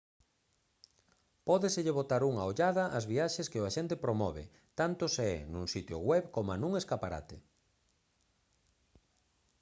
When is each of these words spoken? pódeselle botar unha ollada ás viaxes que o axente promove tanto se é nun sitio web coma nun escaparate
pódeselle 1.47 1.97
botar 1.99 2.21
unha 2.29 2.47
ollada 2.49 2.83
ás 2.97 3.05
viaxes 3.13 3.49
que 3.51 3.61
o 3.61 3.67
axente 3.69 3.95
promove 4.05 4.43
tanto 4.79 5.03
se 5.15 5.23
é 5.37 5.39
nun 5.53 5.65
sitio 5.73 5.99
web 6.09 6.25
coma 6.35 6.55
nun 6.61 6.73
escaparate 6.81 7.37